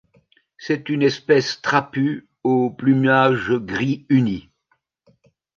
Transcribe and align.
C'est 0.57 0.89
une 0.89 1.03
espèce 1.03 1.61
trapue 1.61 2.27
au 2.43 2.71
plumage 2.71 3.51
gris 3.51 4.07
uni. 4.09 4.49